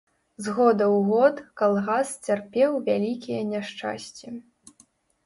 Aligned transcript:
З 0.43 0.53
года 0.59 0.85
ў 0.85 0.97
год 1.09 1.35
калгас 1.61 2.13
цярпеў 2.29 2.71
вялікія 2.87 3.43
няшчасці. 3.53 4.27